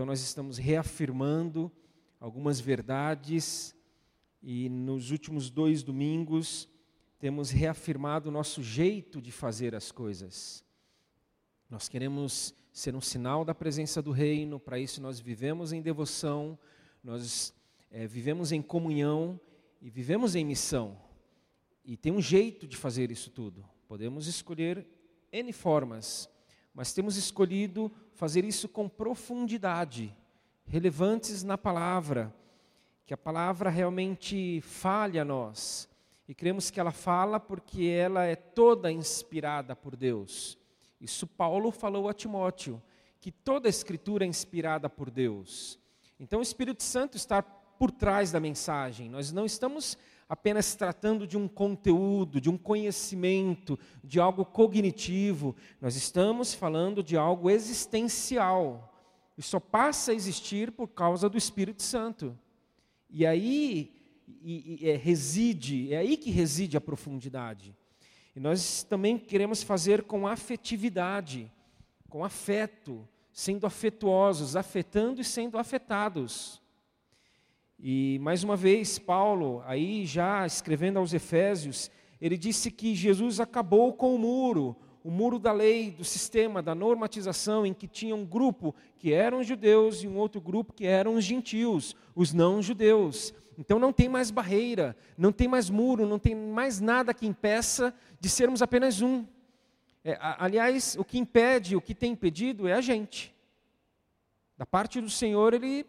[0.00, 1.70] Então nós estamos reafirmando
[2.18, 3.76] algumas verdades
[4.42, 6.66] e nos últimos dois domingos
[7.18, 10.64] temos reafirmado o nosso jeito de fazer as coisas.
[11.68, 16.58] Nós queremos ser um sinal da presença do Reino, para isso nós vivemos em devoção,
[17.04, 17.52] nós
[17.90, 19.38] é, vivemos em comunhão
[19.82, 20.96] e vivemos em missão.
[21.84, 23.68] E tem um jeito de fazer isso tudo.
[23.86, 24.86] Podemos escolher
[25.30, 26.26] N formas,
[26.74, 30.16] mas temos escolhido fazer isso com profundidade,
[30.64, 32.34] relevantes na palavra,
[33.04, 35.88] que a palavra realmente fale a nós.
[36.28, 40.56] E cremos que ela fala porque ela é toda inspirada por Deus.
[41.00, 42.80] Isso Paulo falou a Timóteo,
[43.20, 45.78] que toda a escritura é inspirada por Deus.
[46.20, 49.08] Então o Espírito Santo está por trás da mensagem.
[49.08, 49.96] Nós não estamos
[50.30, 55.56] apenas tratando de um conteúdo, de um conhecimento, de algo cognitivo.
[55.80, 58.94] Nós estamos falando de algo existencial.
[59.36, 62.38] E só passa a existir por causa do Espírito Santo.
[63.10, 63.92] E aí
[64.40, 67.74] e, e, é, reside, é aí que reside a profundidade.
[68.36, 71.50] E nós também queremos fazer com afetividade,
[72.08, 76.62] com afeto, sendo afetuosos, afetando e sendo afetados.
[77.82, 83.94] E mais uma vez, Paulo, aí já escrevendo aos Efésios, ele disse que Jesus acabou
[83.94, 88.26] com o muro, o muro da lei, do sistema, da normatização, em que tinha um
[88.26, 93.32] grupo que eram judeus e um outro grupo que eram os gentios, os não-judeus.
[93.56, 97.94] Então não tem mais barreira, não tem mais muro, não tem mais nada que impeça
[98.20, 99.24] de sermos apenas um.
[100.04, 103.34] É, aliás, o que impede, o que tem impedido é a gente.
[104.58, 105.86] Da parte do Senhor, Ele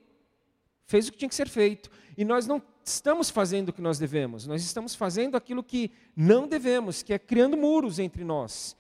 [0.92, 1.90] fez o que tinha que ser feito.
[2.18, 6.48] E nós não estamos fazendo o que nós devemos, nós estamos fazendo aquilo que não
[6.48, 8.76] devemos, que é criando muros entre nós,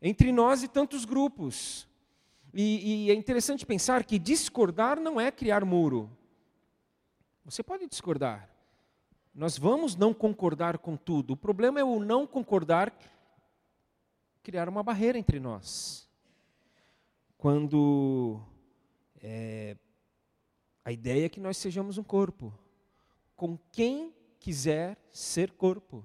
[0.00, 1.86] entre nós e tantos grupos.
[2.54, 6.10] E, e é interessante pensar que discordar não é criar muro.
[7.44, 8.48] Você pode discordar.
[9.34, 11.34] Nós vamos não concordar com tudo.
[11.34, 12.92] O problema é o não concordar
[14.42, 16.08] criar uma barreira entre nós.
[17.36, 18.40] Quando
[19.22, 19.76] é,
[20.84, 22.52] a ideia é que nós sejamos um corpo,
[23.36, 26.04] com quem quiser ser corpo,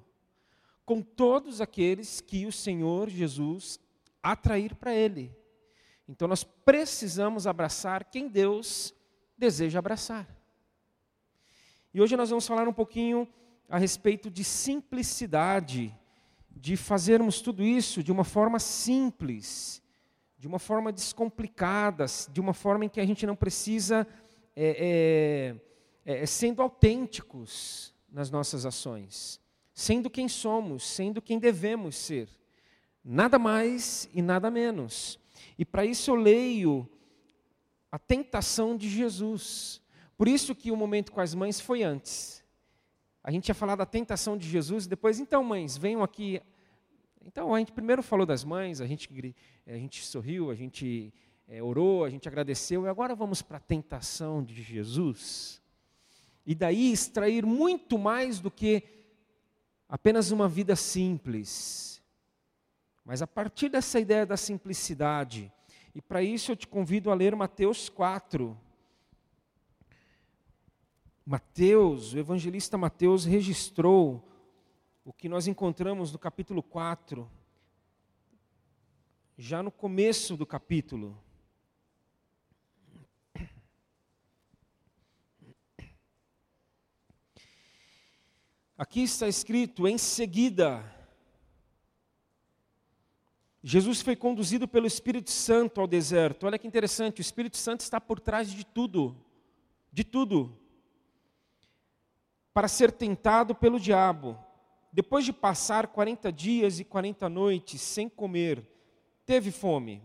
[0.85, 3.79] com todos aqueles que o Senhor Jesus
[4.21, 5.35] atrair para Ele.
[6.07, 8.93] Então nós precisamos abraçar quem Deus
[9.37, 10.27] deseja abraçar.
[11.93, 13.27] E hoje nós vamos falar um pouquinho
[13.69, 15.97] a respeito de simplicidade,
[16.51, 19.81] de fazermos tudo isso de uma forma simples,
[20.37, 24.07] de uma forma descomplicada, de uma forma em que a gente não precisa
[24.55, 25.55] é,
[26.05, 29.41] é, é, sendo autênticos nas nossas ações,
[29.73, 32.29] sendo quem somos, sendo quem devemos ser.
[33.03, 35.19] Nada mais e nada menos.
[35.57, 36.89] E para isso eu leio
[37.91, 39.81] a tentação de Jesus.
[40.17, 42.43] Por isso que o momento com as mães foi antes.
[43.23, 46.41] A gente ia falar da tentação de Jesus, depois, então, mães, venham aqui.
[47.25, 49.35] Então, a gente primeiro falou das mães, a gente,
[49.65, 51.11] a gente sorriu, a gente
[51.47, 55.61] é, orou, a gente agradeceu, e agora vamos para a tentação de Jesus.
[56.45, 58.83] E daí extrair muito mais do que
[59.87, 62.03] apenas uma vida simples.
[63.03, 65.51] Mas a partir dessa ideia da simplicidade,
[65.93, 68.57] e para isso eu te convido a ler Mateus 4.
[71.25, 74.27] Mateus, o evangelista Mateus registrou
[75.03, 77.29] o que nós encontramos no capítulo 4,
[79.37, 81.15] já no começo do capítulo.
[88.77, 90.83] Aqui está escrito: em seguida,
[93.63, 96.45] Jesus foi conduzido pelo Espírito Santo ao deserto.
[96.45, 99.15] Olha que interessante, o Espírito Santo está por trás de tudo,
[99.91, 100.57] de tudo,
[102.53, 104.37] para ser tentado pelo diabo.
[104.91, 108.69] Depois de passar 40 dias e 40 noites sem comer,
[109.25, 110.01] teve fome.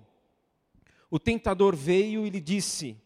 [1.10, 2.96] O tentador veio e lhe disse: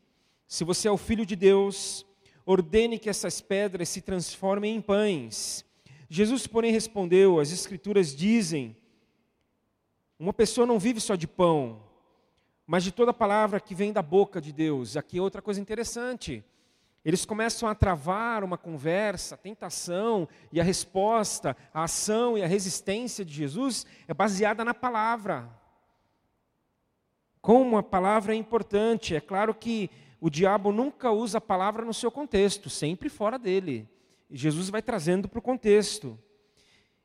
[0.46, 2.06] Se você é o filho de Deus,
[2.46, 5.64] ordene que essas pedras se transformem em pães.
[6.08, 8.76] Jesus, porém, respondeu: As Escrituras dizem,
[10.18, 11.82] uma pessoa não vive só de pão,
[12.66, 14.96] mas de toda palavra que vem da boca de Deus.
[14.96, 16.44] Aqui é outra coisa interessante.
[17.04, 22.46] Eles começam a travar uma conversa, a tentação e a resposta, a ação e a
[22.46, 25.50] resistência de Jesus é baseada na palavra.
[27.42, 29.90] Como a palavra é importante, é claro que
[30.24, 33.86] o diabo nunca usa a palavra no seu contexto, sempre fora dele.
[34.30, 36.18] E Jesus vai trazendo para o contexto.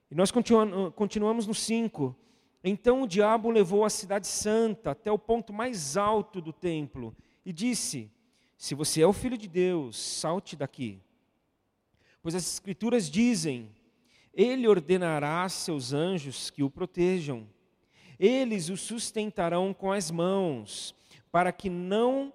[0.10, 2.16] E nós continuamos no 5.
[2.64, 7.14] Então o diabo levou a cidade santa até o ponto mais alto do templo
[7.46, 8.10] e disse:
[8.56, 11.02] Se você é o filho de Deus, salte daqui.
[12.22, 13.70] Pois as Escrituras dizem:
[14.34, 17.46] Ele ordenará seus anjos que o protejam.
[18.18, 20.96] Eles o sustentarão com as mãos,
[21.30, 22.32] para que não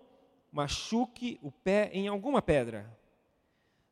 [0.54, 2.88] machuque o pé em alguma pedra.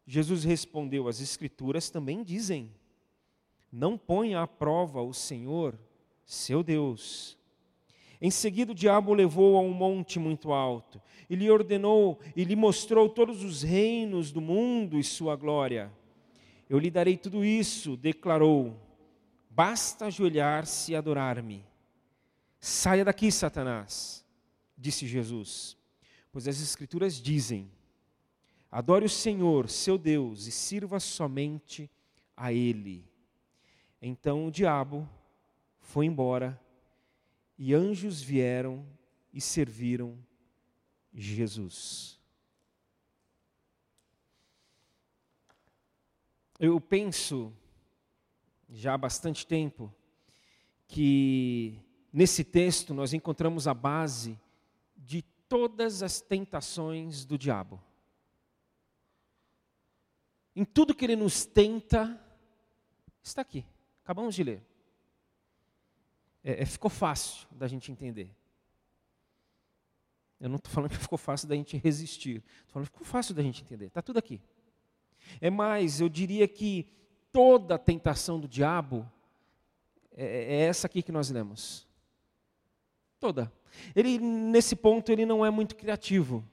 [0.07, 2.71] Jesus respondeu: As Escrituras também dizem:
[3.71, 5.77] Não ponha à prova o Senhor,
[6.25, 7.37] seu Deus.
[8.21, 12.45] Em seguida, o diabo o levou a um monte muito alto e lhe ordenou e
[12.45, 15.91] lhe mostrou todos os reinos do mundo e sua glória.
[16.71, 18.77] Eu lhe darei tudo isso, declarou.
[19.51, 21.65] Basta ajoelhar-se e adorar-me.
[22.61, 24.25] Saia daqui, Satanás,
[24.79, 25.77] disse Jesus,
[26.33, 27.71] pois as Escrituras dizem:
[28.71, 31.89] adore o Senhor, seu Deus, e sirva somente
[32.35, 33.05] a Ele.
[34.01, 35.09] Então o diabo
[35.79, 36.59] foi embora
[37.57, 38.85] e anjos vieram
[39.33, 40.19] e serviram
[41.13, 42.19] Jesus.
[46.59, 47.53] Eu penso,
[48.71, 49.93] já há bastante tempo,
[50.87, 51.79] que
[52.13, 54.39] nesse texto nós encontramos a base
[55.53, 57.79] todas as tentações do diabo.
[60.57, 62.19] Em tudo que ele nos tenta,
[63.23, 63.67] está aqui.
[64.03, 64.73] Acabamos de ler
[66.43, 68.35] é, é, ficou fácil da gente entender.
[70.41, 72.43] Eu não estou falando que ficou fácil da gente resistir.
[72.61, 73.87] Estou falando que ficou fácil da gente entender.
[73.87, 74.41] Está tudo aqui.
[75.39, 76.89] É mais, eu diria que
[77.31, 79.07] toda tentação do diabo
[80.11, 81.87] é, é essa aqui que nós lemos.
[83.21, 83.53] Toda.
[83.95, 86.45] Ele, nesse ponto, ele não é muito criativo.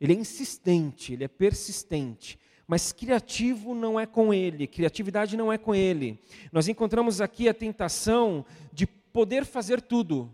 [0.00, 2.38] Ele é insistente, ele é persistente.
[2.66, 6.18] Mas criativo não é com ele, criatividade não é com ele.
[6.50, 10.32] Nós encontramos aqui a tentação de poder fazer tudo.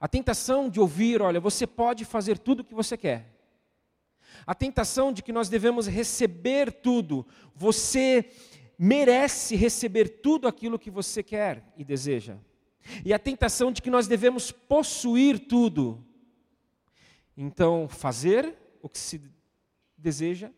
[0.00, 3.26] A tentação de ouvir, olha, você pode fazer tudo o que você quer.
[4.46, 7.26] A tentação de que nós devemos receber tudo.
[7.54, 8.30] Você
[8.78, 12.36] merece receber tudo aquilo que você quer e deseja.
[13.04, 16.04] E a tentação de que nós devemos possuir tudo.
[17.36, 19.22] Então, fazer o que se
[19.96, 20.50] deseja,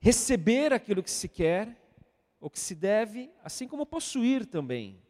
[0.00, 1.76] receber aquilo que se quer,
[2.40, 5.02] ou que se deve, assim como possuir também.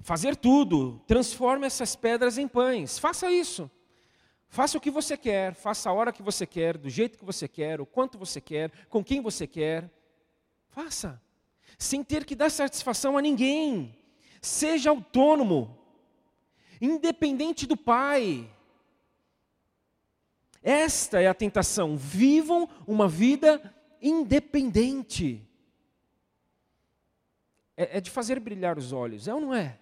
[0.00, 3.70] Fazer tudo, transforme essas pedras em pães, faça isso.
[4.48, 7.46] Faça o que você quer, faça a hora que você quer, do jeito que você
[7.46, 9.90] quer, o quanto você quer, com quem você quer.
[10.68, 11.22] Faça,
[11.78, 13.96] sem ter que dar satisfação a ninguém.
[14.42, 15.78] Seja autônomo,
[16.80, 18.50] independente do pai,
[20.62, 21.96] esta é a tentação.
[21.96, 25.44] Vivam uma vida independente.
[27.76, 29.78] É, é, de fazer brilhar os olhos, é ou não é?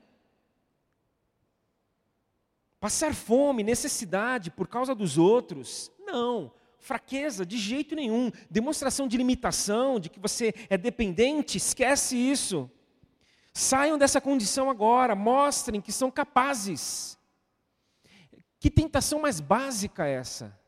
[2.78, 6.52] Passar fome, necessidade por causa dos outros, não.
[6.78, 8.30] Fraqueza, de jeito nenhum.
[8.50, 12.70] Demonstração de limitação, de que você é dependente, esquece isso.
[13.52, 17.18] Saiam dessa condição agora, mostrem que são capazes.
[18.58, 20.66] Que tentação mais básica é essa?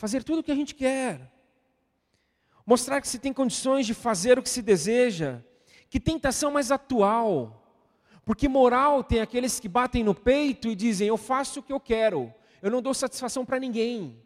[0.00, 1.30] fazer tudo o que a gente quer,
[2.64, 5.42] mostrar que se tem condições de fazer o que se deseja.
[5.90, 7.62] Que tentação mais atual,
[8.24, 11.78] porque moral tem aqueles que batem no peito e dizem: Eu faço o que eu
[11.78, 12.32] quero,
[12.62, 14.22] eu não dou satisfação para ninguém.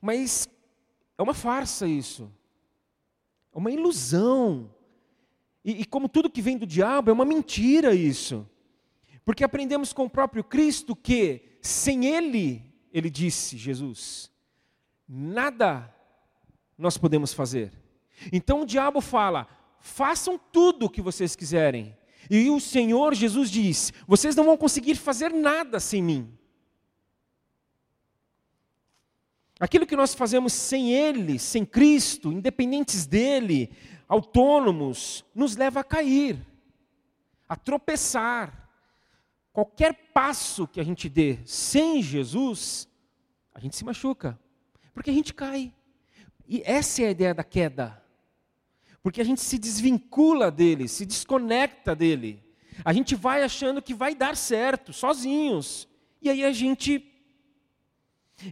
[0.00, 0.48] Mas
[1.18, 2.30] é uma farsa isso,
[3.54, 4.70] é uma ilusão.
[5.64, 8.48] E, e como tudo que vem do diabo, é uma mentira isso.
[9.24, 12.62] Porque aprendemos com o próprio Cristo que sem Ele,
[12.92, 14.30] Ele disse, Jesus,
[15.08, 15.92] nada
[16.78, 17.72] nós podemos fazer.
[18.32, 19.48] Então o diabo fala:
[19.80, 21.96] façam tudo o que vocês quiserem.
[22.30, 26.36] E o Senhor Jesus diz: vocês não vão conseguir fazer nada sem mim.
[29.58, 33.70] Aquilo que nós fazemos sem Ele, sem Cristo, independentes dele,
[34.06, 36.38] autônomos, nos leva a cair,
[37.48, 38.68] a tropeçar.
[39.52, 42.86] Qualquer passo que a gente dê sem Jesus,
[43.54, 44.38] a gente se machuca,
[44.92, 45.72] porque a gente cai.
[46.46, 48.02] E essa é a ideia da queda.
[49.02, 52.42] Porque a gente se desvincula dele, se desconecta dele.
[52.84, 55.88] A gente vai achando que vai dar certo, sozinhos.
[56.20, 57.12] E aí a gente.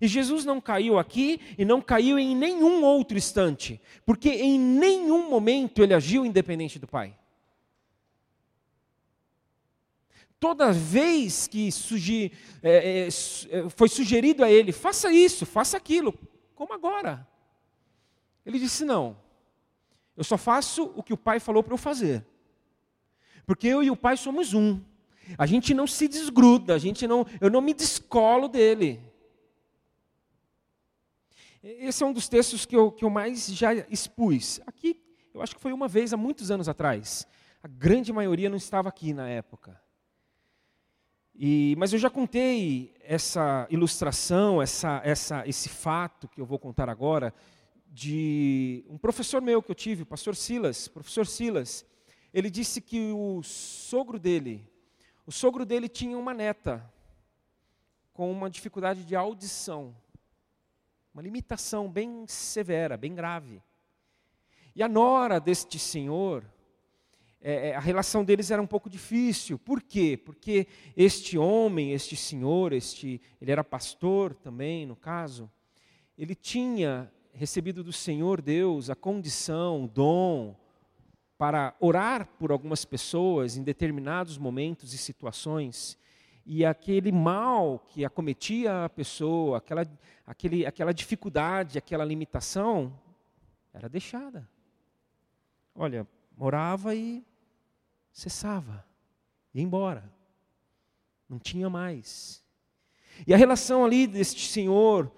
[0.00, 5.28] E Jesus não caiu aqui e não caiu em nenhum outro instante, porque em nenhum
[5.28, 7.14] momento ele agiu independente do Pai.
[10.44, 12.30] toda vez que sugi,
[12.62, 16.12] é, é, é, foi sugerido a ele, faça isso, faça aquilo,
[16.54, 17.26] como agora.
[18.44, 19.16] Ele disse: não,
[20.14, 22.26] eu só faço o que o pai falou para eu fazer.
[23.46, 24.80] Porque eu e o Pai somos um.
[25.38, 29.00] A gente não se desgruda, a gente não, eu não me descolo dele.
[31.66, 34.60] Esse é um dos textos que eu, que eu mais já expus.
[34.66, 35.02] Aqui,
[35.32, 37.26] eu acho que foi uma vez há muitos anos atrás.
[37.62, 39.80] A grande maioria não estava aqui na época.
[41.34, 46.90] E, mas eu já contei essa ilustração, essa, essa, esse fato que eu vou contar
[46.90, 47.32] agora,
[47.88, 50.86] de um professor meu que eu tive, o pastor Silas.
[50.86, 51.86] Professor Silas,
[52.34, 54.70] ele disse que o sogro dele,
[55.26, 56.92] o sogro dele tinha uma neta
[58.12, 59.96] com uma dificuldade de audição,
[61.14, 63.62] uma limitação bem severa, bem grave.
[64.74, 66.44] E a nora deste senhor,
[67.40, 69.56] é, é, a relação deles era um pouco difícil.
[69.56, 70.16] Por quê?
[70.16, 70.66] Porque
[70.96, 75.48] este homem, este senhor, este, ele era pastor também, no caso,
[76.18, 80.56] ele tinha recebido do Senhor Deus a condição, o dom,
[81.38, 85.96] para orar por algumas pessoas em determinados momentos e situações,
[86.46, 89.86] e aquele mal que acometia a pessoa, aquela,
[90.26, 92.98] aquele, aquela dificuldade, aquela limitação,
[93.72, 94.48] era deixada.
[95.74, 97.24] Olha, morava e
[98.12, 98.86] cessava,
[99.52, 100.12] ia embora,
[101.28, 102.44] não tinha mais.
[103.26, 105.10] E a relação ali deste senhor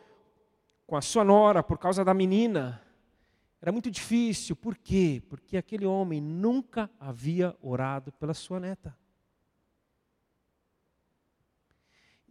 [0.87, 2.80] com a sua nora, por causa da menina,
[3.61, 4.54] era muito difícil.
[4.54, 5.23] Por quê?
[5.28, 8.97] Porque aquele homem nunca havia orado pela sua neta.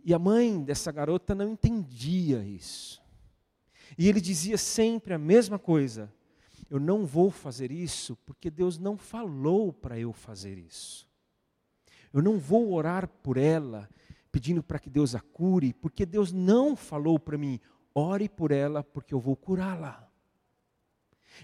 [0.06, 3.02] E a mãe dessa garota não entendia isso.
[3.98, 6.14] E ele dizia sempre a mesma coisa:
[6.70, 11.10] Eu não vou fazer isso porque Deus não falou para eu fazer isso.
[12.14, 13.90] Eu não vou orar por ela
[14.32, 17.60] pedindo para que Deus a cure, porque Deus não falou para mim:
[17.96, 20.08] ore por ela porque eu vou curá-la.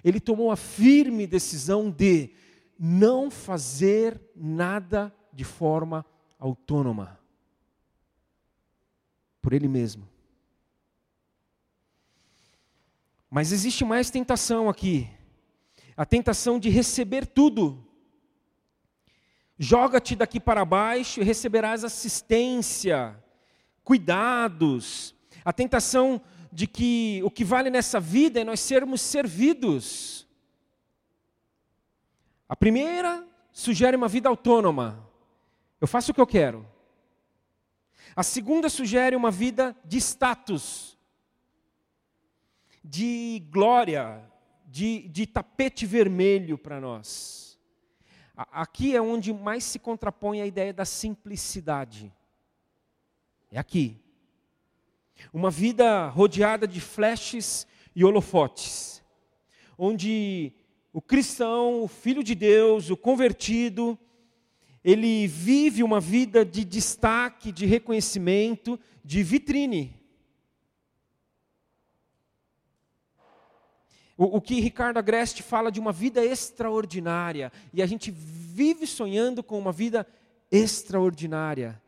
[0.03, 2.29] Ele tomou a firme decisão de
[2.77, 6.05] não fazer nada de forma
[6.37, 7.19] autônoma,
[9.41, 10.07] por ele mesmo.
[13.29, 15.09] Mas existe mais tentação aqui,
[15.95, 17.87] a tentação de receber tudo.
[19.57, 23.17] Joga-te daqui para baixo e receberás assistência,
[23.83, 26.21] cuidados, a tentação
[26.51, 30.27] de que o que vale nessa vida é nós sermos servidos.
[32.49, 35.07] A primeira sugere uma vida autônoma.
[35.79, 36.67] Eu faço o que eu quero.
[38.15, 40.97] A segunda sugere uma vida de status,
[42.83, 44.21] de glória,
[44.65, 47.59] de, de tapete vermelho para nós.
[48.35, 52.11] Aqui é onde mais se contrapõe a ideia da simplicidade.
[53.51, 53.99] É aqui.
[55.31, 59.03] Uma vida rodeada de flashes e holofotes,
[59.77, 60.53] onde
[60.91, 63.97] o cristão, o filho de Deus, o convertido,
[64.83, 69.99] ele vive uma vida de destaque, de reconhecimento, de vitrine.
[74.17, 79.41] O, o, que Ricardo Agreste fala de uma vida extraordinária, e a gente vive sonhando
[79.41, 80.05] com uma vida
[80.51, 81.81] extraordinária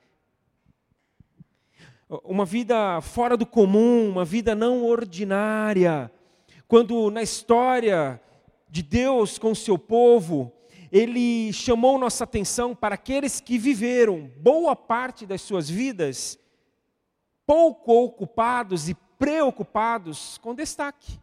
[2.23, 6.11] uma vida fora do comum, uma vida não ordinária.
[6.67, 8.21] Quando na história
[8.69, 10.51] de Deus com o seu povo,
[10.93, 16.37] ele chamou nossa atenção para aqueles que viveram boa parte das suas vidas
[17.47, 21.19] pouco ocupados e preocupados com destaque.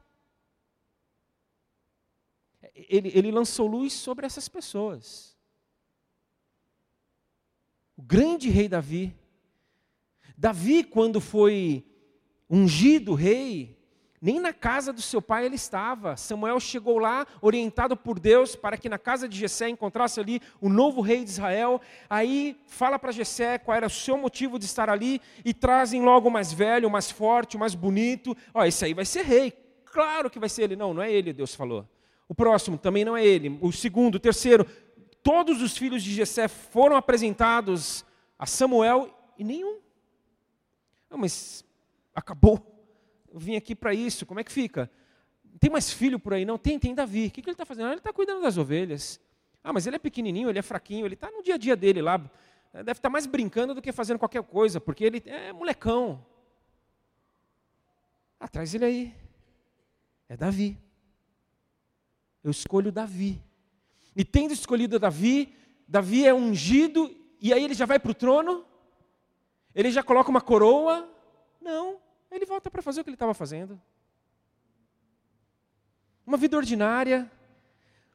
[2.75, 5.39] Ele, ele lançou luz sobre essas pessoas.
[7.97, 9.17] O grande rei Davi,
[10.37, 11.87] Davi, quando foi
[12.51, 13.80] ungido rei,
[14.21, 16.17] nem na casa do seu pai ele estava.
[16.17, 20.69] Samuel chegou lá, orientado por Deus, para que na casa de Jessé encontrasse ali o
[20.69, 21.81] novo rei de Israel.
[22.09, 26.29] Aí fala para Jessé qual era o seu motivo de estar ali e trazem logo
[26.29, 28.37] o mais velho, o mais forte, o mais bonito.
[28.53, 29.53] Ó, esse aí vai ser rei.
[29.85, 30.77] Claro que vai ser ele.
[30.77, 31.89] Não, não é ele, Deus falou.
[32.29, 33.59] O próximo também não é ele.
[33.61, 34.67] O segundo, o terceiro.
[35.23, 38.05] Todos os filhos de Jessé foram apresentados
[38.39, 39.09] a Samuel
[39.39, 39.81] e nenhum
[41.11, 41.65] não, mas
[42.15, 42.65] acabou.
[43.33, 44.91] Vim aqui para isso, como é que fica?
[45.59, 46.45] Tem mais filho por aí?
[46.45, 47.27] Não, tem, tem Davi.
[47.27, 47.87] O que, que ele está fazendo?
[47.87, 49.21] Ah, ele está cuidando das ovelhas.
[49.63, 52.01] Ah, mas ele é pequenininho, ele é fraquinho, ele está no dia a dia dele
[52.01, 52.19] lá.
[52.73, 56.25] Deve estar tá mais brincando do que fazendo qualquer coisa, porque ele é molecão.
[58.39, 59.15] Atrás ele aí.
[60.29, 60.79] É Davi.
[62.43, 63.43] Eu escolho Davi.
[64.17, 65.55] E tendo escolhido Davi,
[65.87, 68.65] Davi é ungido, e aí ele já vai para o trono?
[69.75, 71.09] Ele já coloca uma coroa?
[71.61, 73.81] Não, ele volta para fazer o que ele estava fazendo.
[76.27, 77.31] Uma vida ordinária,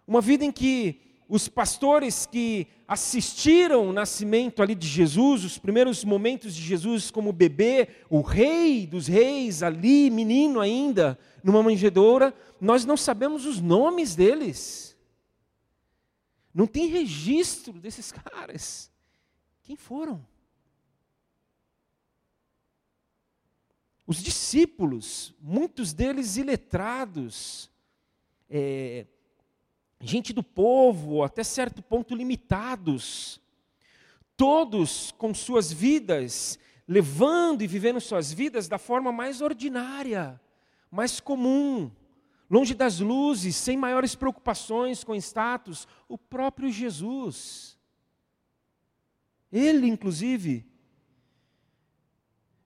[0.07, 6.03] uma vida em que os pastores que assistiram o nascimento ali de Jesus, os primeiros
[6.03, 12.85] momentos de Jesus como bebê, o rei dos reis ali, menino ainda, numa manjedoura, nós
[12.85, 14.95] não sabemos os nomes deles.
[16.53, 18.91] Não tem registro desses caras.
[19.63, 20.25] Quem foram?
[24.07, 27.71] Os discípulos, muitos deles iletrados,
[28.49, 29.07] é,
[29.99, 33.41] gente do povo, até certo ponto limitados,
[34.37, 40.39] todos com suas vidas, levando e vivendo suas vidas da forma mais ordinária,
[40.91, 41.91] mais comum,
[42.49, 47.75] longe das luzes, sem maiores preocupações com status, o próprio Jesus.
[49.51, 50.65] Ele, inclusive,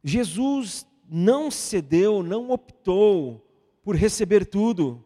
[0.04, 3.46] Jesus não cedeu, não optou
[3.82, 5.04] por receber tudo.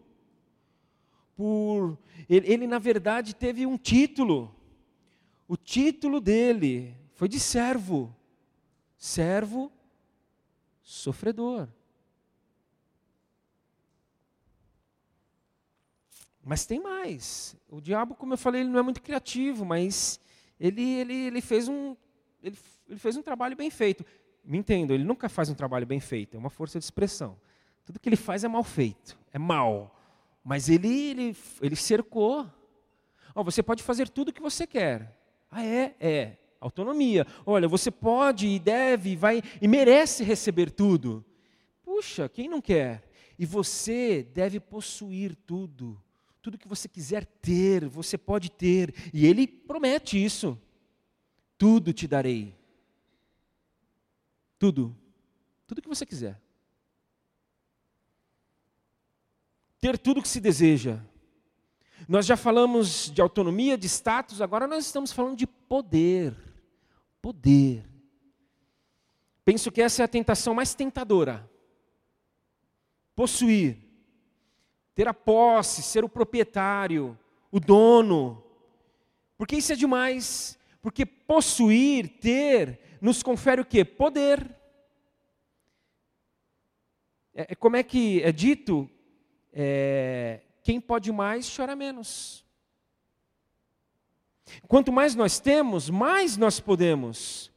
[1.35, 1.97] Por
[2.29, 4.53] ele, ele, na verdade teve um título.
[5.47, 8.13] O título dele foi de servo.
[8.97, 9.71] Servo
[10.81, 11.67] sofredor.
[16.43, 17.55] Mas tem mais.
[17.69, 20.19] O diabo, como eu falei, ele não é muito criativo, mas
[20.59, 21.95] ele, ele, ele, fez, um,
[22.41, 22.57] ele,
[22.89, 24.05] ele fez um trabalho bem feito
[24.43, 27.37] me entendo, ele nunca faz um trabalho bem feito, é uma força de expressão.
[27.85, 29.95] Tudo que ele faz é mal feito, é mal.
[30.43, 32.45] Mas ele, ele, ele cercou.
[33.33, 35.17] Oh, você pode fazer tudo o que você quer.
[35.49, 35.95] Ah, é?
[35.99, 36.37] É.
[36.59, 37.25] Autonomia.
[37.45, 41.23] Olha, você pode e deve vai, e merece receber tudo.
[41.83, 43.03] Puxa, quem não quer?
[43.37, 46.01] E você deve possuir tudo.
[46.41, 48.93] Tudo que você quiser ter, você pode ter.
[49.13, 50.59] E ele promete isso.
[51.57, 52.62] Tudo te darei
[54.63, 54.95] tudo.
[55.67, 56.39] Tudo que você quiser.
[59.81, 61.01] Ter tudo que se deseja.
[62.07, 66.33] Nós já falamos de autonomia, de status, agora nós estamos falando de poder.
[67.21, 67.83] Poder.
[69.43, 71.45] Penso que essa é a tentação mais tentadora.
[73.13, 73.77] Possuir,
[74.95, 77.19] ter a posse, ser o proprietário,
[77.51, 78.41] o dono.
[79.37, 80.57] Porque isso é demais.
[80.83, 83.85] Porque possuir, ter, nos confere o quê?
[83.85, 84.53] Poder.
[87.33, 88.89] É, é, como é que é dito?
[89.53, 92.45] É, quem pode mais, chora menos.
[94.67, 97.49] Quanto mais nós temos, mais nós podemos.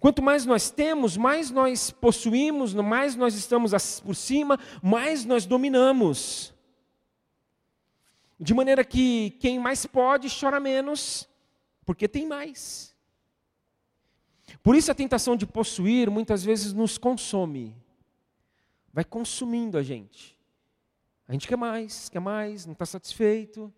[0.00, 6.52] Quanto mais nós temos, mais nós possuímos, mais nós estamos por cima, mais nós dominamos.
[8.40, 11.28] De maneira que quem mais pode chora menos,
[11.86, 12.94] porque tem mais.
[14.62, 17.74] Por isso a tentação de possuir muitas vezes nos consome.
[18.92, 20.36] Vai consumindo a gente.
[21.28, 23.72] A gente quer mais, quer mais, não está satisfeito.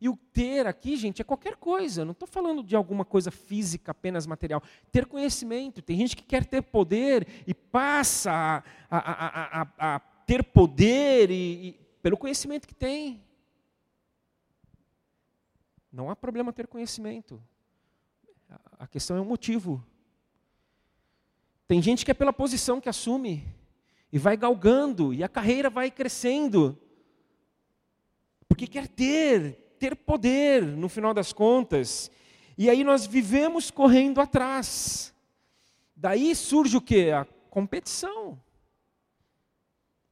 [0.00, 2.04] E o ter aqui, gente, é qualquer coisa.
[2.04, 4.62] Não estou falando de alguma coisa física, apenas material.
[4.92, 5.82] Ter conhecimento.
[5.82, 11.68] Tem gente que quer ter poder e passa a, a, a, a ter poder e,
[11.68, 13.22] e, pelo conhecimento que tem.
[15.92, 17.42] Não há problema ter conhecimento.
[18.78, 19.84] A questão é o motivo.
[21.66, 23.46] Tem gente que é pela posição que assume
[24.12, 26.78] e vai galgando e a carreira vai crescendo.
[28.48, 32.10] Porque quer ter, ter poder no final das contas.
[32.56, 35.14] E aí nós vivemos correndo atrás.
[35.94, 37.10] Daí surge o que?
[37.10, 38.40] A competição.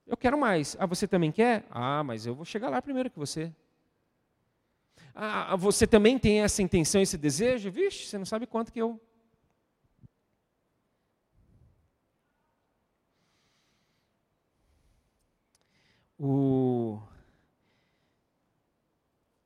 [0.06, 0.76] Eu quero mais.
[0.78, 1.66] Ah, você também quer?
[1.70, 3.52] Ah, mas eu vou chegar lá primeiro que você.
[5.18, 7.70] Ah, você também tem essa intenção, esse desejo?
[7.70, 9.00] Vixe, você não sabe quanto que eu
[16.18, 17.00] O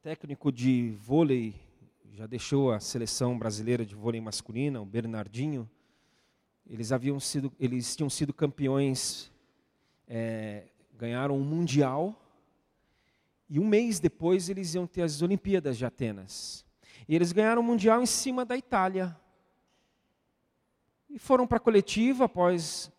[0.03, 1.55] técnico de vôlei
[2.13, 5.71] já deixou a seleção brasileira de vôlei masculina, o Bernardinho.
[6.67, 9.31] Eles haviam sido, eles tinham sido campeões,
[10.09, 12.21] é, ganharam um mundial
[13.51, 16.65] e um mês depois eles iam ter as Olimpíadas de Atenas.
[17.09, 19.17] E eles ganharam o mundial em cima da Itália.
[21.09, 22.93] E foram para a coletiva após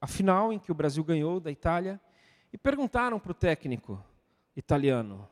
[0.00, 2.00] a final em que o Brasil ganhou da Itália.
[2.52, 4.04] E perguntaram para o técnico
[4.56, 5.28] italiano: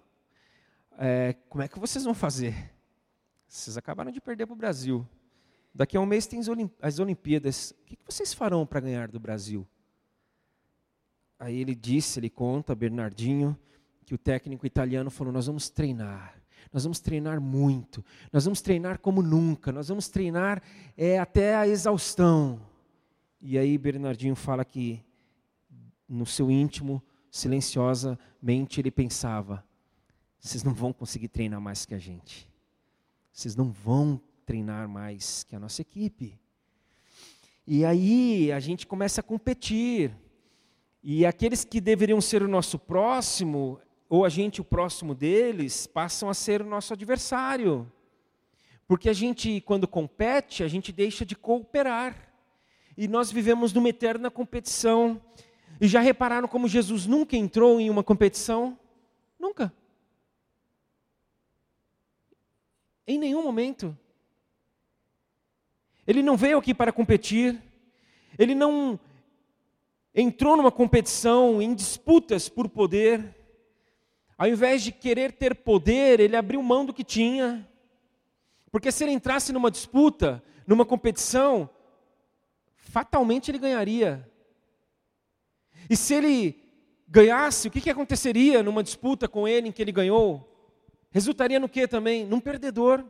[0.97, 2.73] é, como é que vocês vão fazer?
[3.49, 5.05] Vocês acabaram de perder para o Brasil.
[5.75, 6.39] Daqui a um mês tem
[6.81, 7.75] as Olimpíadas.
[7.83, 9.67] O que vocês farão para ganhar do Brasil?
[11.37, 13.59] Aí ele disse, ele conta, Bernardinho,
[14.05, 16.35] que o técnico italiano falou: Nós vamos treinar,
[16.73, 20.63] nós vamos treinar muito, nós vamos treinar como nunca, nós vamos treinar
[20.97, 22.61] é, até a exaustão.
[23.41, 25.03] E aí Bernardinho fala que
[26.09, 29.65] no seu íntimo silenciosamente ele pensava:
[30.39, 32.51] vocês não vão conseguir treinar mais que a gente.
[33.33, 36.39] Vocês não vão treinar mais que a nossa equipe.
[37.67, 40.15] E aí a gente começa a competir.
[41.03, 43.81] E aqueles que deveriam ser o nosso próximo,
[44.13, 47.91] ou a gente o próximo deles, passam a ser o nosso adversário.
[48.87, 52.31] Porque a gente, quando compete, a gente deixa de cooperar.
[52.95, 55.19] E nós vivemos numa eterna competição.
[55.81, 58.79] E já repararam como Jesus nunca entrou em uma competição?
[59.39, 59.73] Nunca.
[63.07, 63.97] Em nenhum momento.
[66.07, 67.63] Ele não veio aqui para competir.
[68.39, 69.01] Ele não
[70.15, 73.41] entrou numa competição, em disputas por poder.
[74.43, 77.65] Ao invés de querer ter poder, ele abriu mão do que tinha.
[78.73, 81.71] Porque se ele entrasse numa disputa, numa competição,
[82.75, 84.29] fatalmente ele ganharia.
[85.89, 86.61] E se ele
[87.07, 90.75] ganhasse, o que, que aconteceria numa disputa com ele em que ele ganhou?
[91.13, 92.27] Resultaria no que também?
[92.27, 93.05] Num perdedor.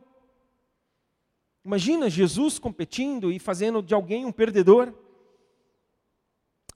[1.65, 4.93] Imagina Jesus competindo e fazendo de alguém um perdedor.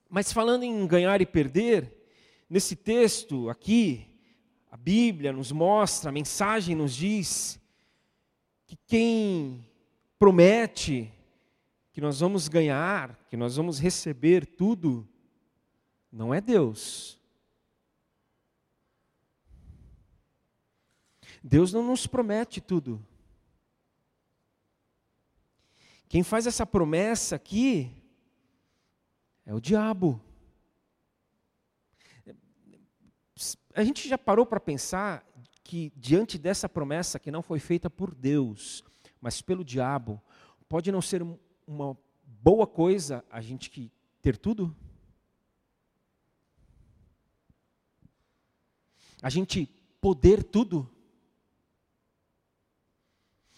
[0.09, 1.93] Mas falando em ganhar e perder,
[2.49, 4.16] nesse texto aqui,
[4.69, 7.59] a Bíblia nos mostra, a mensagem nos diz
[8.65, 9.65] que quem
[10.19, 11.11] promete
[11.91, 15.07] que nós vamos ganhar, que nós vamos receber tudo,
[16.11, 17.19] não é Deus.
[21.43, 23.03] Deus não nos promete tudo.
[26.09, 27.91] Quem faz essa promessa aqui
[29.45, 30.21] é o diabo.
[33.77, 35.23] A gente já parou para pensar
[35.63, 38.83] que diante dessa promessa que não foi feita por Deus,
[39.21, 40.19] mas pelo diabo,
[40.67, 41.21] pode não ser
[41.67, 44.75] uma boa coisa a gente ter tudo?
[49.21, 49.67] A gente
[50.01, 50.89] poder tudo?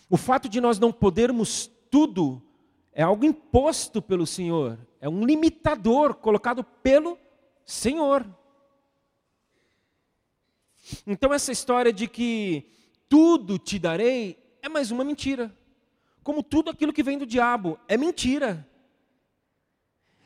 [0.10, 2.46] O fato de nós não podermos tudo
[2.92, 7.18] é algo imposto pelo Senhor, é um limitador colocado pelo
[7.66, 8.38] Senhor.
[11.06, 12.65] Então, essa história de que
[13.08, 15.56] tudo te darei é mais uma mentira.
[16.23, 18.67] Como tudo aquilo que vem do diabo é mentira.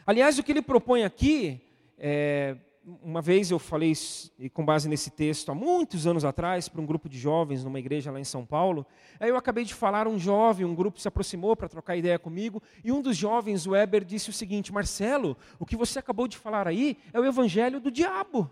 [0.05, 1.61] Aliás, o que ele propõe aqui
[1.97, 2.57] é,
[3.01, 3.93] uma vez eu falei,
[4.53, 8.11] com base nesse texto, há muitos anos atrás, para um grupo de jovens numa igreja
[8.11, 8.85] lá em São Paulo.
[9.19, 12.61] Aí eu acabei de falar, um jovem, um grupo se aproximou para trocar ideia comigo,
[12.83, 16.37] e um dos jovens, o Weber, disse o seguinte: Marcelo, o que você acabou de
[16.37, 18.51] falar aí é o evangelho do diabo.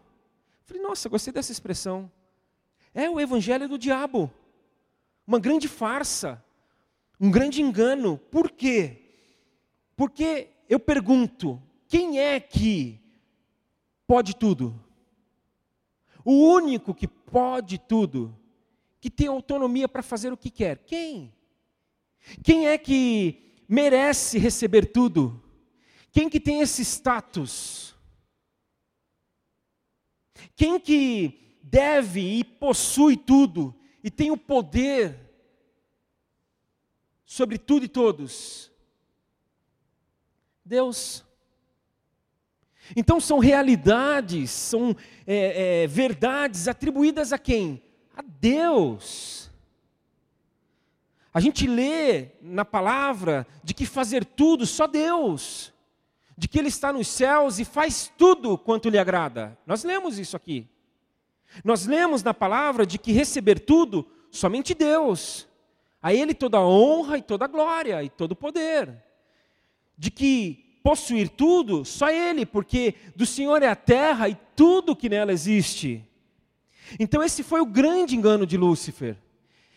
[0.72, 2.10] Falei, nossa, gostei dessa expressão.
[2.94, 4.32] É o evangelho do diabo.
[5.28, 6.42] Uma grande farsa,
[7.20, 8.18] um grande engano.
[8.18, 9.02] Por quê?
[9.98, 13.02] Porque eu pergunto, quem é que
[14.08, 14.82] pode tudo.
[16.24, 18.34] O único que pode tudo,
[19.02, 20.78] que tem autonomia para fazer o que quer.
[20.86, 21.34] Quem?
[22.42, 25.44] Quem é que merece receber tudo?
[26.14, 27.94] Quem que tem esse status?
[30.56, 35.18] Quem que deve e possui tudo e tem o poder
[37.26, 38.72] sobre tudo e todos?
[40.64, 41.24] Deus.
[42.96, 47.82] Então são realidades, são é, é, verdades atribuídas a quem?
[48.16, 49.50] A Deus.
[51.34, 55.74] A gente lê na palavra de que fazer tudo só Deus,
[56.42, 59.56] de que Ele está nos céus e faz tudo quanto lhe agrada.
[59.64, 60.68] Nós lemos isso aqui.
[61.64, 65.48] Nós lemos na palavra de que receber tudo somente Deus.
[66.02, 68.92] A Ele toda a honra e toda a glória e todo o poder.
[69.96, 71.86] De que possuir tudo?
[71.86, 76.04] Só Ele, porque do Senhor é a terra e tudo que nela existe.
[77.00, 79.16] Então, esse foi o grande engano de Lúcifer.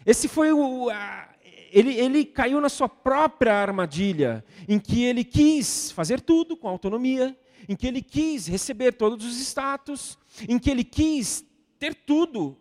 [0.06, 0.88] Esse foi o.
[0.88, 1.28] A,
[1.74, 7.36] ele, ele caiu na sua própria armadilha, em que ele quis fazer tudo com autonomia,
[7.68, 10.16] em que ele quis receber todos os status,
[10.48, 11.44] em que ele quis
[11.76, 12.56] ter tudo.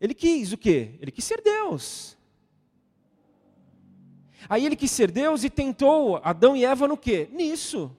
[0.00, 0.94] Ele quis o quê?
[1.00, 2.16] Ele quis ser Deus.
[4.48, 7.28] Aí ele quis ser Deus e tentou Adão e Eva no quê?
[7.32, 7.90] Nisso.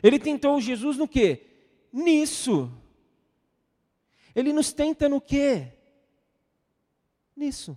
[0.00, 1.46] Ele tentou Jesus no quê?
[1.92, 2.70] Nisso.
[4.36, 5.72] Ele nos tenta no quê?
[7.34, 7.76] Nisso.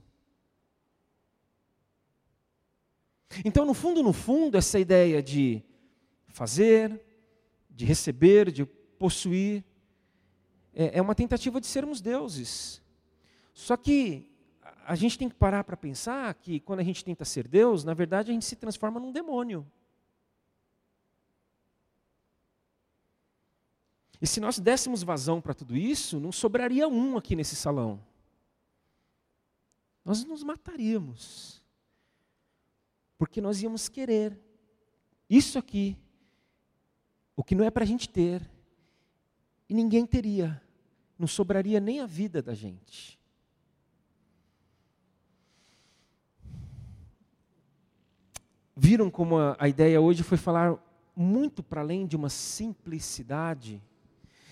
[3.46, 5.64] Então, no fundo, no fundo, essa ideia de
[6.28, 7.02] fazer,
[7.70, 9.64] de receber, de possuir,
[10.74, 12.82] é, é uma tentativa de sermos deuses.
[13.54, 14.32] Só que
[14.86, 17.94] a gente tem que parar para pensar que quando a gente tenta ser Deus, na
[17.94, 19.66] verdade a gente se transforma num demônio.
[24.22, 28.04] E se nós dessemos vazão para tudo isso, não sobraria um aqui nesse salão.
[30.04, 31.59] Nós nos mataríamos.
[33.20, 34.40] Porque nós íamos querer
[35.30, 35.98] isso aqui,
[37.36, 38.42] o que não é para a gente ter,
[39.68, 40.60] e ninguém teria,
[41.18, 43.20] não sobraria nem a vida da gente.
[48.74, 50.82] Viram como a, a ideia hoje foi falar
[51.14, 53.84] muito para além de uma simplicidade,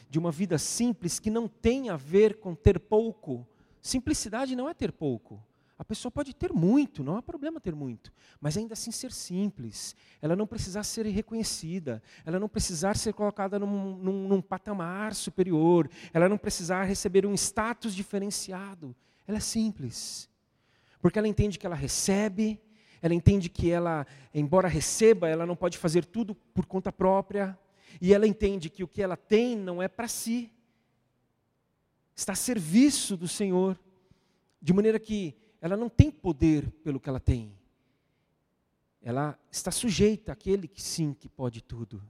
[0.09, 3.47] de uma vida simples que não tem a ver com ter pouco.
[3.81, 5.41] Simplicidade não é ter pouco.
[5.79, 8.11] A pessoa pode ter muito, não há problema ter muito,
[8.41, 9.95] mas ainda assim ser simples.
[10.19, 15.87] Ela não precisar ser reconhecida, ela não precisar ser colocada num, num, num patamar superior,
[16.11, 18.95] ela não precisar receber um status diferenciado.
[19.27, 20.27] Ela é simples,
[20.99, 22.59] porque ela entende que ela recebe,
[22.99, 27.57] ela entende que ela, embora receba, ela não pode fazer tudo por conta própria.
[28.01, 30.51] E ela entende que o que ela tem não é para si.
[32.15, 33.79] Está a serviço do Senhor.
[34.59, 37.51] De maneira que ela não tem poder pelo que ela tem.
[39.01, 42.03] Ela está sujeita àquele que sim, que pode tudo.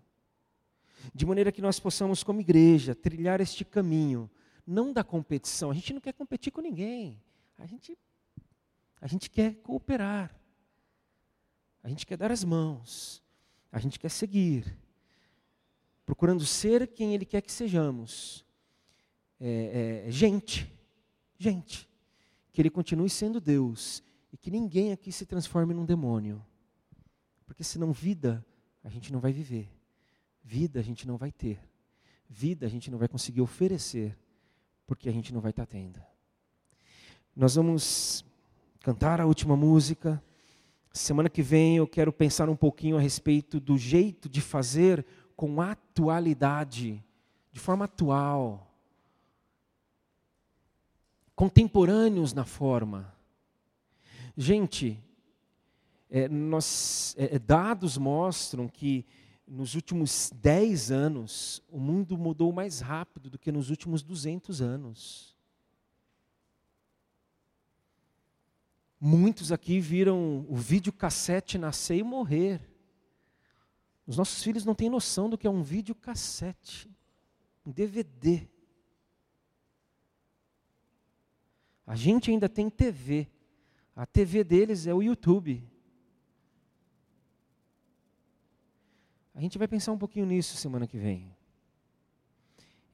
[1.14, 4.30] De maneira que nós possamos, como igreja, trilhar este caminho,
[4.66, 5.72] não da competição.
[5.72, 7.22] A gente não quer competir com ninguém.
[7.58, 7.98] A gente,
[9.00, 10.36] a gente quer cooperar.
[11.84, 13.24] A gente quer dar as mãos,
[13.72, 14.78] a gente quer seguir,
[16.06, 18.46] procurando ser quem Ele quer que sejamos.
[19.40, 20.70] É, é, gente,
[21.38, 21.88] gente,
[22.58, 24.02] que Ele continue sendo Deus
[24.34, 26.44] e que ninguém aqui se transforme num demônio.
[27.46, 28.44] Porque senão, vida,
[28.84, 29.70] a gente não vai viver,
[30.44, 31.60] vida a gente não vai ter,
[32.28, 34.18] vida a gente não vai conseguir oferecer,
[34.88, 36.02] porque a gente não vai estar tendo.
[37.36, 38.26] Nós vamos
[38.80, 40.20] cantar a última música.
[40.92, 45.62] Semana que vem eu quero pensar um pouquinho a respeito do jeito de fazer com
[45.62, 47.06] atualidade,
[47.52, 48.67] de forma atual.
[51.38, 53.14] Contemporâneos na forma.
[54.36, 55.00] Gente,
[56.10, 59.06] é, nós, é, é dados mostram que
[59.48, 65.36] nos últimos 10 anos o mundo mudou mais rápido do que nos últimos 200 anos.
[69.00, 72.68] Muitos aqui viram o videocassete nascer e morrer.
[74.08, 76.90] Os nossos filhos não têm noção do que é um videocassete,
[77.64, 78.50] um DVD.
[81.88, 83.28] A gente ainda tem TV.
[83.96, 85.64] A TV deles é o YouTube.
[89.34, 91.36] A gente vai pensar um pouquinho nisso semana que vem.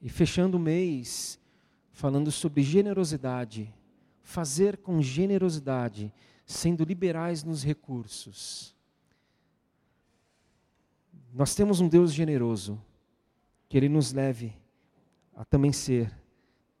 [0.00, 1.38] E fechando o mês,
[1.90, 3.74] falando sobre generosidade
[4.24, 6.12] fazer com generosidade,
[6.46, 8.74] sendo liberais nos recursos.
[11.32, 12.80] Nós temos um Deus generoso,
[13.68, 14.56] que Ele nos leve
[15.34, 16.10] a também ser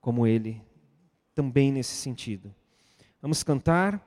[0.00, 0.60] como Ele,
[1.34, 2.54] também nesse sentido.
[3.20, 4.00] Vamos cantar.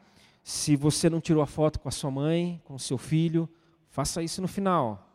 [0.43, 3.49] Se você não tirou a foto com a sua mãe, com o seu filho,
[3.89, 5.07] faça isso no final.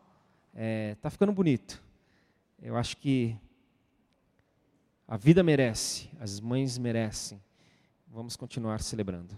[0.53, 1.81] É, tá ficando bonito.
[2.61, 3.35] Eu acho que
[5.07, 7.41] a vida merece, as mães merecem.
[8.07, 9.35] Vamos continuar celebrando.